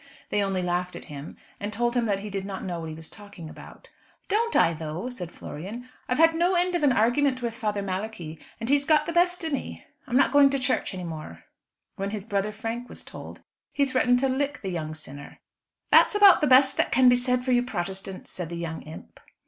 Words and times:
They 0.31 0.41
only 0.41 0.63
laughed 0.63 0.95
at 0.95 1.05
him, 1.13 1.37
and 1.59 1.71
told 1.71 1.93
him 1.95 2.07
that 2.07 2.21
he 2.21 2.31
did 2.31 2.43
not 2.43 2.63
know 2.63 2.79
what 2.79 2.89
he 2.89 2.95
was 2.95 3.07
talking 3.07 3.51
about. 3.51 3.91
"Don't 4.29 4.55
I 4.55 4.73
though?" 4.73 5.09
said 5.09 5.29
Florian. 5.31 5.87
"I've 6.09 6.17
had 6.17 6.33
no 6.33 6.55
end 6.55 6.73
of 6.73 6.81
an 6.81 6.91
argument 6.91 7.43
with 7.43 7.53
Father 7.53 7.83
Malachi, 7.83 8.39
and 8.59 8.67
he's 8.67 8.83
got 8.83 9.05
the 9.05 9.11
best 9.13 9.45
o' 9.45 9.49
me. 9.49 9.85
I'm 10.07 10.17
not 10.17 10.31
going 10.31 10.49
to 10.49 10.57
church 10.57 10.95
any 10.95 11.03
more." 11.03 11.43
When 11.97 12.09
his 12.09 12.25
brother 12.25 12.51
Frank 12.51 12.89
was 12.89 13.03
told, 13.03 13.43
he 13.71 13.85
threatened 13.85 14.17
to 14.21 14.27
"lick 14.27 14.63
the 14.63 14.69
young 14.71 14.95
sinner." 14.95 15.37
"That's 15.91 16.15
about 16.15 16.41
the 16.41 16.47
best 16.47 16.79
can 16.91 17.07
be 17.07 17.15
said 17.15 17.45
for 17.45 17.51
you 17.51 17.61
Protestants," 17.61 18.31
said 18.31 18.49
the 18.49 18.57
young 18.57 18.81
imp. 18.81 19.19